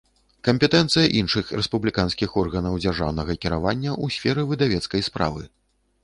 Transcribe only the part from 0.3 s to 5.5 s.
Кампетэнцыя iншых рэспублiканскiх органаў дзяржаўнага кiравання ў сферы выдавецкай справы